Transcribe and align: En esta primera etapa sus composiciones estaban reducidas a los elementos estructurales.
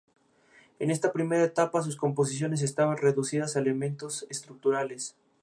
En 0.79 0.89
esta 0.89 1.11
primera 1.13 1.43
etapa 1.43 1.83
sus 1.83 1.95
composiciones 1.95 2.63
estaban 2.63 2.97
reducidas 2.97 3.55
a 3.55 3.59
los 3.59 3.67
elementos 3.67 4.25
estructurales. 4.31 5.15